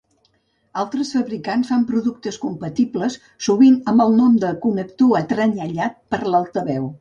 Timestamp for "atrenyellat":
5.21-6.01